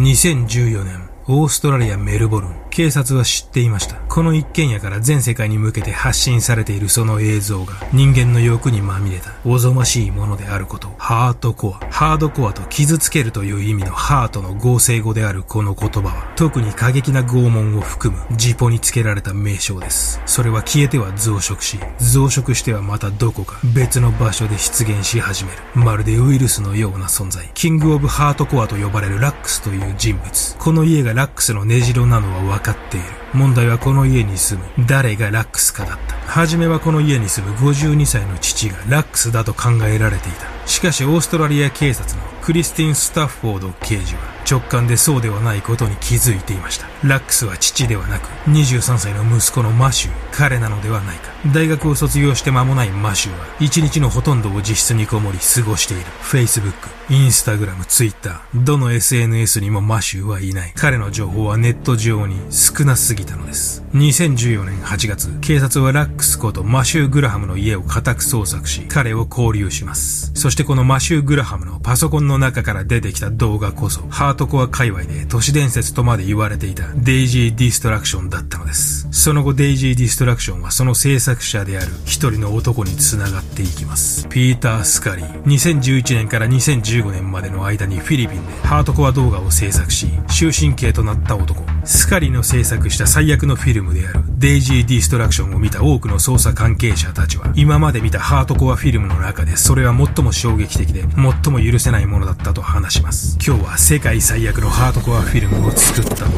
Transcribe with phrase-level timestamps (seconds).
[0.00, 2.59] 2014年オーストラリア・メルボルン。
[2.70, 3.96] 警察は知っていました。
[4.08, 10.88] この一軒家から全世界に向けて発信されているその映像が人間の欲にまみれたおぞましいものであること。
[10.96, 11.90] ハートコア。
[11.90, 20.20] ハードコアと傷つけるという意味のハートの合成語であるこの言葉は特に過激な拷問を含むジポにつけられた名称です。
[20.24, 25.58] それは消えては増殖し、増殖してはまたどこか別の場所で出現し始める。
[25.74, 27.50] まるでウイルスのような存在。
[27.54, 30.56] キングオブハートコアと呼ばれるラックスという人物。
[30.58, 33.06] この家がラックスの根城なのは分かっている。
[33.32, 36.14] 問題はこの家に住む誰がラックスかだった。
[36.14, 40.46] はじめはこの家に住む52歳の父がラックスだと考えられていた。
[40.66, 44.20] しかしオーストラリア警察のクリスティン・スタッフォード刑事は
[44.50, 46.86] 直感でそうではないことに気づいていました。
[47.06, 51.30] ラックスは父ではなく、23歳の息子のマシュー、彼なのではないか。
[51.54, 56.04] 大学を卒業して間もないマシューは、一日のほとんどを自室にこもり過ごしている。
[56.22, 56.72] Facebook、
[57.08, 60.72] Instagram、Twitter、どの SNS にもマシューはいない。
[60.76, 63.82] 彼の情報はネット上に少なすぎたのです。
[63.94, 70.32] 2014年8月、警察はラックスことマシュー・グラハムの家を家宅捜索し、彼を拘留します。
[70.34, 79.06] そしてこのマシュー・グラハムのパソコンの中から出てきた動画こそ、ハートコア界隈で都市伝説とまで言われていたデイジー・ディストラクションだったのです。
[79.10, 84.26] その後デイジー・ディストラクションはその制作者である一人の男に繋がっていきます。
[84.28, 85.42] ピーター・スカリー。
[85.42, 91.62] 2011年から2015年までの間にフィリピンでハートコア動画を制作し、終身刑となった男。
[91.84, 103.38] スカリの制作した最悪のフィルムであるデイジー・ディストラクションを見た多くの捜査関係者たちは今まで見たハートコアフィルムの中でそれは最も衝撃的で最も許せないものだったと話します。
[103.44, 106.30] 今日は世界最悪のハートコアフィルムを作った男、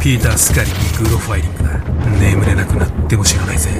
[0.00, 1.78] ピーター・スカリにグロファイリングだ。
[2.20, 3.70] 眠れなくなっても知らないぜ。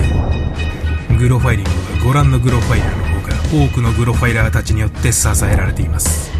[1.18, 3.28] グロファイリングはご覧のグロファイラーの方
[3.60, 6.33] が多くのグロファイラーたちによって支えられています。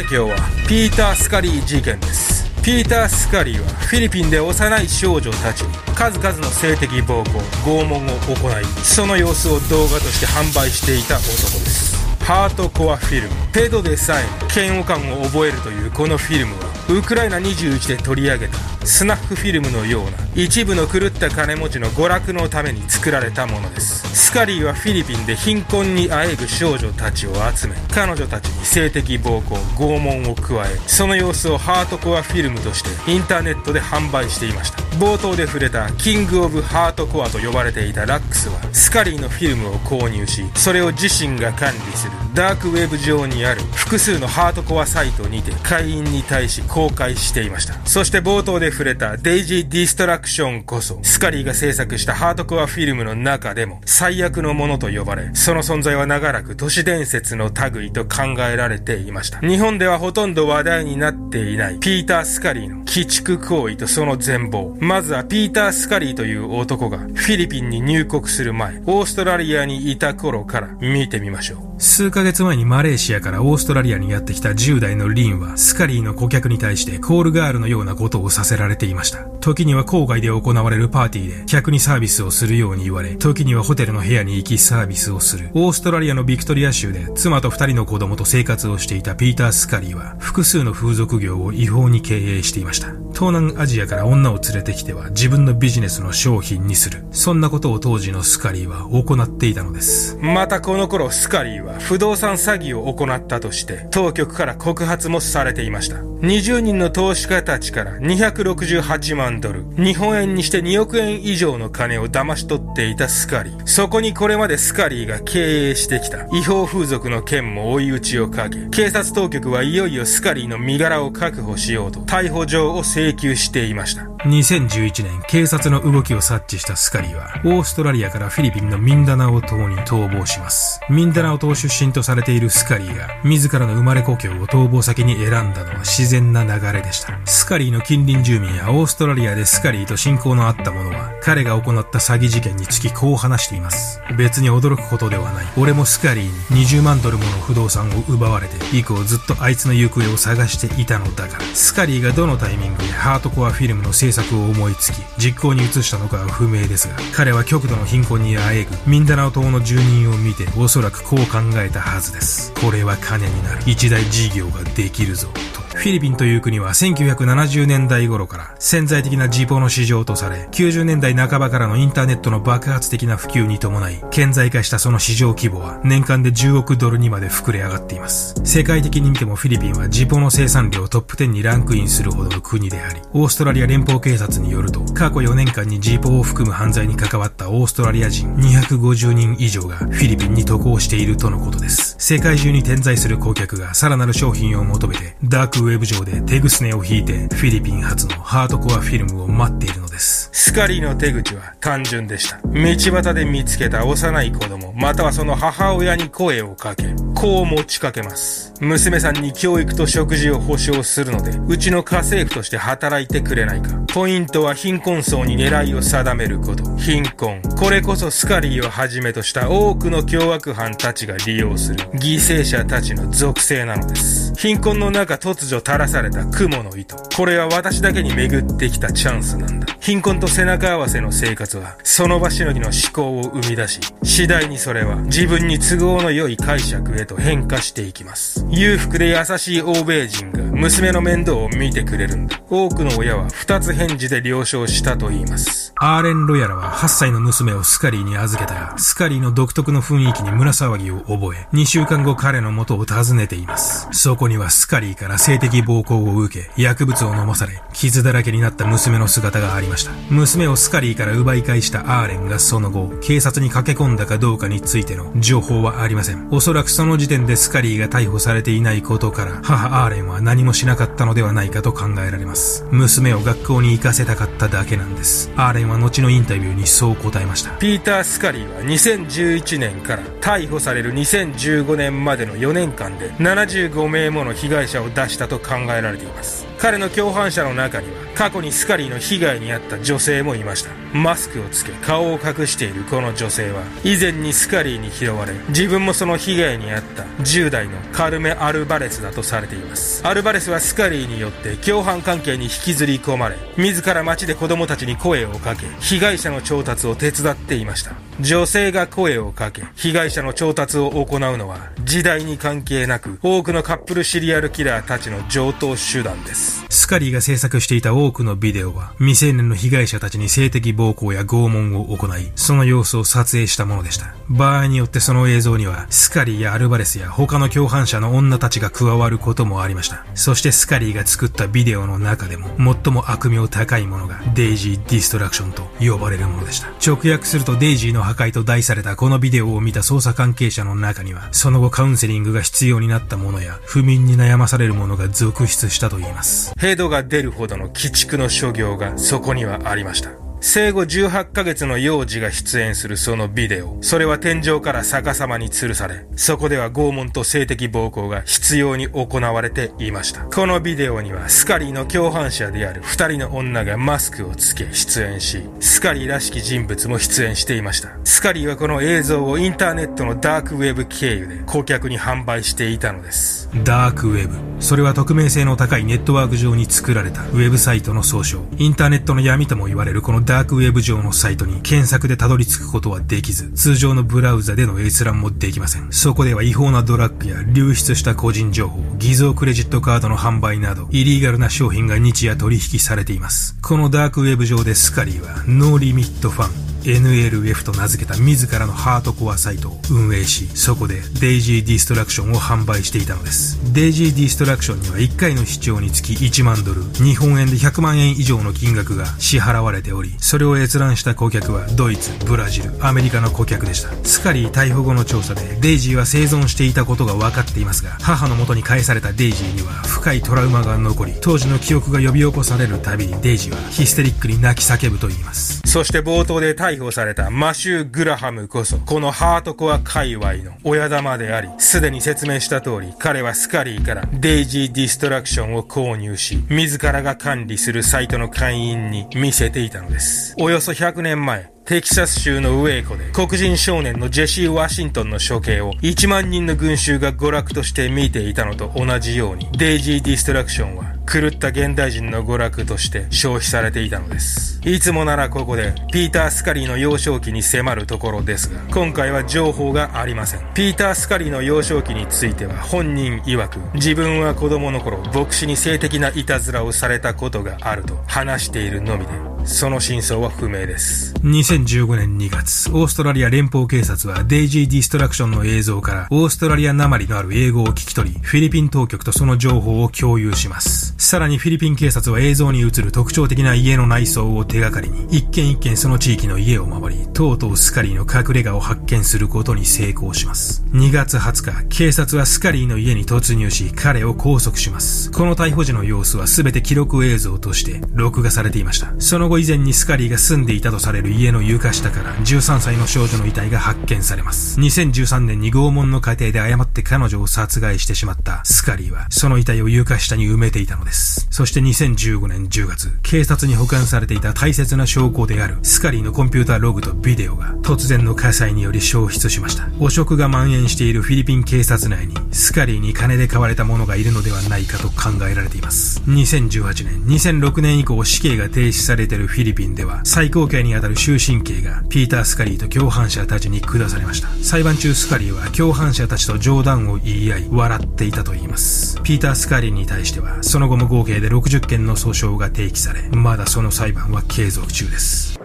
[0.00, 0.36] て今日は
[0.68, 2.48] ピーター・スカリー事件です。
[2.62, 7.30] ピーター・スカリーはフィリピンで幼い少女たちに数々の性的暴行
[7.64, 11.30] 拷問を行いその様子を動画として販売していた男で
[11.66, 14.24] すハートコアフィルムペドでさえ
[14.54, 24.08] 嫌悪感を覚えるというこのフィルムはウクライナ21で取り上げたスナッフフィルムのような一部の狂った金持ちの娯楽のために作られたものです。
[24.14, 34.80] スカリーはフィリピンで貧困にあえぐ少女たちを集め彼女たちに性的暴行拷問を加えその様子をハートコアフィルムとしてインターネットで販売していました。
[35.00, 47.74] 冒頭で触れたキングオブハートコアと呼ばれていたラックスはスカリーのフィルムを購入しそれを自身が管理するダークウェブ上にある複数のハートコアサイトにて会員に対し購公開していました。
[47.84, 59.40] そして冒頭で触れたデイジー・ディストラクションこそスカリーが制作したハートコアフィルムの中でも最悪のものと呼ばれその存在は長らく都市伝説の類と考えられていました。
[59.40, 64.74] 日本ではほとんど話題になっていないピーター・スカリーの鬼畜行為とその全貌。
[64.82, 71.70] まずはピーター・スカリーという男がフィリピンに入国する前オーストラリアにいた頃から見てみましょう。
[71.80, 79.24] 数ヶ月前にマレーシアからオーストラリアにやってきた10代のリンはスカリーの顧客に対してコールガールのようなことをさせられていました。
[79.40, 85.50] 時には郊外で行われるパーティーで客にサービスをするように言われ、時にはホテルの部屋に行きサービスをする。
[85.54, 92.88] オーストラリアのビクトリア州で妻と二人の子供と生活をしていたピーター・スカリーは複数の風俗業を違法に経営していました。
[93.12, 97.04] 東南アジアから女を連れてきては自分のビジネスの商品にする。
[97.10, 100.16] そんなことを当時のスカリーは行っていたのです。
[100.20, 105.96] またこの頃スカリーは不動産詐欺を行ったとして当局から告発もされていました。
[105.96, 113.66] 20人の投資家たちから268万ドル、日本円にして2億円以上の金を騙し取っていたスカリー。
[113.66, 124.09] そこにこれまでスカリーが経営してきた違法風俗の件も追い打ちをかけ、警察当局はいよいよスカリーの身柄を確保しようと逮捕状を請求していました。
[124.24, 130.80] 2011年、警察の動きを察知したスカリーは、オーストラリアからフィリピンのミンダナオ島に逃亡します。
[130.90, 137.18] ミンダナオ島出身とされているスカリーが、自らの生まれ故郷を逃亡先に選んだのは自然な流れでした。
[137.24, 144.02] スカリーの近隣住民やオーストラリアでスカリーと親交のあった者は、彼が行った詐欺事件につきこう話しています。
[144.18, 145.46] 別に驚くことではない。
[145.56, 151.44] 俺もスカリーに20万ドルもの不動産を奪われて、以降ずっとあいつの行方を探していたのだから。
[151.54, 162.52] スカリーがどのタイミングでハートコアフィルムの制作を思いつき、実行に移したのかは不明ですが、彼は極度の貧困にあえぐミンダナオ島の住人を見て、おそらくこう考えたはずです。
[162.54, 163.62] これは金になる。
[163.66, 165.69] 一大事業ができるぞ、と。
[165.74, 178.34] フィリピンという国は1970年代頃から潜在的なジポの市場とされ、90年代半ばからのインターネットの爆発的な普及に伴い、顕在化したその市場規模は年間で10億ドルにまで膨れ上がっています。
[178.44, 191.89] 世界的に見てもフィリピンはジポの生産量トップ10にランクインするほどの国であり、オーストラリア連邦警察によると、過去4年間にジポを含む犯罪に関わったオーストラリア人250人以上がフィリピンに渡航しているとのことです。
[192.00, 200.30] 世界中に点在する顧客がさらなる商品を求めて、ダークウェブ上で手ぐすねを引いて、フィリピン初のハードコアフィルムを待っているのです。
[200.32, 202.40] スカリーの手口は単純でした。
[202.42, 208.54] 道端で見つけた幼い子供、またはその母親に声をかけ、こう持ちかけます。
[208.60, 213.78] 娘さんに教育と食事を保証するので、うちの家政婦として働いてくれないか。
[213.92, 216.64] ポイントは貧困層に狙いを定めること。
[216.76, 217.42] 貧困。
[217.58, 224.32] これこそスカリーをはじめとした多くの凶悪犯たちが利用する犠牲者たちの属性なのです。
[224.36, 226.96] 貧困の中突如垂らされた雲の糸。
[227.16, 229.66] これは私だけに巡ってきたチャンスなんだ。
[229.80, 238.46] 貧困と背中合わせの生活は、その場しのぎの思考を生み出し、次第にそれは自分に都合の良い解釈へと変化していきます。
[238.50, 242.40] 裕福で優しい欧米人が娘の面倒を見てくれるんだ。
[242.48, 245.72] 多くの親は二つ返事で了承したと言います。
[245.76, 253.88] アーレン・ロヤラは8歳の娘をスカリーに預けたが、スカリーの独特の雰囲気に胸騒ぎを覚え、2週週間後彼の元を訪ねています。
[253.92, 259.92] そこにはスカリーから性的暴行を受け、薬物を飲まされ、傷だらけになった娘の姿がありました。
[260.10, 266.28] 娘をスカリーから奪い返したアーレンがその後、警察に駆け込んだかどうかについての情報はありません。
[266.30, 272.66] おそらくその時点でスカリーが逮捕されていないことから、母アーレンは何もしなかったのではないかと考えられます。
[272.70, 275.30] 娘を学校に行かせたかっただけなんです。
[275.34, 277.52] アーレンは後のインタビューにそう答えました。
[277.52, 286.46] ピーター・スカリーは2011年から逮捕される2015 5年までの4年間で75名もの被害者を出したと考えられています。
[286.58, 290.72] 彼の共犯者の中には過去にスカリーの被害に遭った女性もいました。
[290.92, 300.06] マスクをつけ顔を隠しているこの女性は以前にスカリーに拾われ自分もその被害に遭った10代のカルメ・アルバレスだとされています。
[300.06, 307.94] アルバレスはスカリーによって共犯関係に引きずり込まれ自ら街で子供たちに声をかけ被害者の調達を手伝っていました。
[308.20, 316.66] 女性が声をかけ被害者の調達を行うのは時代に関係なく多くのカップルシリアルキラーたちの上等手段です。
[316.68, 324.14] スカリーが制作していた多くのビデオは、未成年の被害者たちに性的暴行や拷問を行い、その様子を撮影したものでした。
[324.28, 330.04] 場合によってその映像には、スカリーやアルバレスや他の共犯者の女たちが加わることもありました。
[330.14, 336.68] そしてスカリーが作ったビデオの中でも、最も悪名高いものが、デイジー・ディストラクションと呼ばれるものでした。
[336.84, 346.52] 直訳するとデイジーの破壊と題されたこのビデオを見た捜査関係者の中には、その後カウンセリングが必要になったものや、不眠に悩まされるものが続出したといいます。
[346.58, 350.29] ヘドが出るほどの鬼畜の所業がそこにはありました。
[350.42, 353.76] 生後18ヶ月の幼児が出演するそのビデオ。
[353.82, 360.24] それは天井から逆さまに吊るされ、そこでは拷問と性的暴行が執拗に行われていました。
[360.24, 367.90] このビデオにはスカリーの共犯者である二人の女がマスクをつけ出演し、スカリーらしき人物も出演していました。
[368.04, 373.50] スカリーはこの映像をインターネットのダークウェブ経由で顧客に販売していたのです。
[373.62, 374.34] ダークウェブ。
[374.60, 378.46] それは匿名性の高いネットワーク上に作られたウェブサイトの総称。
[378.58, 385.90] インターネットの闇とも言われるこのダークウェブ上のサイトに検索でたどり着くことはできず、通常のブラウザでの閲覧もできません。
[385.90, 393.56] そこでは違法なドラッグや流出した個人情報、偽造クレジットカードの販売など、イリーガルな商品が日夜取引されています。
[393.60, 403.58] このダークウェブ上でスカリーは、ノーリミットファン、NLF と名付けた自らのハードコアサイトを運営し、そこでデイジーディストラクションを販売していたのです。
[403.72, 413.90] デイジーディストラクションには1回の視聴につき1万ドル、日本円で100万円以上の金額が支払われており、それを閲覧した顧客はドイツ、ブラジル、アメリカの顧客でした。
[414.04, 425.60] スカリー逮捕後の調査でデイジーは生存していたことが分かっていますが、母の元に返されたデイジーには深いトラウマが残り、当時の記憶が呼び起こされるたびにデイジーはヒステリックに泣き叫ぶと言います。
[425.64, 440.34] そして冒頭で逮捕されたマシュー・グラハムこそ、このハードコア界隈の親玉であり、すでに説明した通り、彼はスカリーからデイジー・ディストラクションを購入し、自らが管理するサイトの会員に見せていたのです。
[440.38, 454.60] およそ100年前、テキサス州のウェイコで黒人少年のジェシー・ワシントンの処刑を1万人の群衆が娯楽として見ていたのと同じように、デイジー・ディストラクションは狂った現代人の娯楽として消費されていたのです。
[454.64, 460.40] いつもならここで、ピーター・スカリーの幼少期に迫るところですが、今回は情報がありません。
[460.54, 469.12] ピーター・スカリーの幼少期については本人曰く、自分は子供の頃、牧師に性的ないたずらをされたことがあると話しているのみで、
[469.44, 471.14] その真相は不明です。
[471.22, 480.94] 2015年2月、オーストラリア連邦警察はデイジー・ディストラクションの映像からオーストラリア訛りのある英語を聞き取り、フィリピン当局とその情報を共有します。
[480.98, 490.64] さらにフィリピン警察は映像に映る特徴的な家の内装を手がかりに、一軒一軒その地域の家を回り、とうとうスカリーの隠れ家を発見することに成功します。
[490.72, 495.10] 2月20日、警察はスカリーの家に突入し、彼を拘束します。
[495.10, 498.92] この逮捕時の様子は全て記録映像として録画されていました。
[498.98, 504.58] その後以前にスカリーが住んでいたとされる家の床下から13歳の少女の遺体が発見されます。
[504.60, 511.28] 2013年に拷問の過程で誤って彼女を殺害してしまったスカリーは、その遺体を床下に埋めていたのです。
[511.30, 519.68] そして2015年10月、警察に保管されていた大切な証拠であるスカリーのコンピューターログとビデオが突然の火災により消失しました。
[519.78, 526.02] 汚職が蔓延しているフィリピン警察内にスカリーに金で買われた者がいるのではないかと考えられています。
[526.08, 534.28] 2018年、2006年以降死刑が停止されているフィリピンでは最高刑にあたる終身刑がピーター・スカリーと共犯者たちに下されました。
[534.42, 539.00] 裁判中スカリーは共犯者たちと冗談を言い合い笑っていたと言います。
[539.02, 545.38] ピーター・スカリーに対してはその後も合計で60件の訴訟が提起され、まだその裁判は継続中です。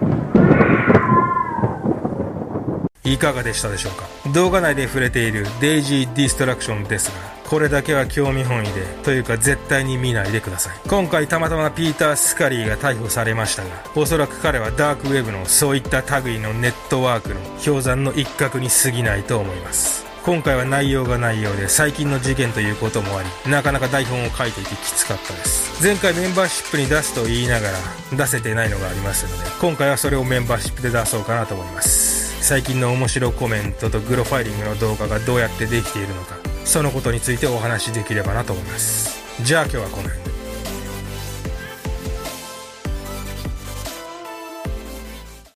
[3.03, 4.07] いかがでしたでしょうか？
[4.33, 10.73] 動画内で触れているデイジー・ディストラクションですが、これだけは興味本位で、というか絶対に見ないでください。
[10.87, 20.05] 今回たまたまピーター・スカリーが逮捕されましたが、おそらく彼はダークウェブのそういった類のネットワークの氷山の一角に過ぎないと思います。
[20.23, 25.83] 今回は内容が内容で最近の事件ということもあり、なかなか台本を書いていてきつかったです。
[25.83, 27.77] 前回メンバーシップに出すと言いながら
[28.17, 32.43] 出せてないのがありますので、今回はそれをメンバーシップで出そうかなと思います。
[32.43, 39.23] 最近の面白コメントとグロファイリングの動画がどうやってできているのか、そのことについてお話しできればなと思います。
[39.43, 40.24] じゃあ今日はこの辺